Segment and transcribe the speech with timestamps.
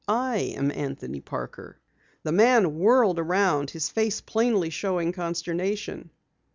[0.07, 1.77] I am Anthony Parker."
[2.23, 6.09] The man whirled around, his face plainly showing consternation.